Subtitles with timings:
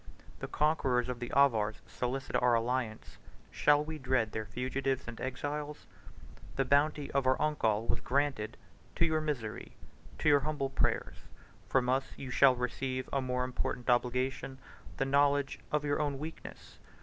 [0.39, 3.19] The conquerors of the Avars solicit our alliance;
[3.51, 5.85] shall we dread their fugitives and exiles?
[6.33, 8.57] 5 The bounty of our uncle was granted
[8.95, 9.73] to your misery,
[10.17, 11.17] to your humble prayers.
[11.69, 14.57] From us you shall receive a more important obligation,
[14.97, 16.79] the knowledge of your own weakness.